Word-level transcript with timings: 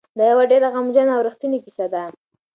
دا 0.17 0.23
یوه 0.31 0.43
ډېره 0.51 0.67
غمجنه 0.75 1.11
او 1.15 1.21
رښتونې 1.27 1.57
کیسه 1.65 1.85
ده. 1.93 2.03